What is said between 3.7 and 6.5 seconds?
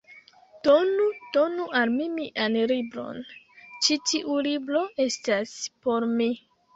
Ĉi tiu libro estas por mi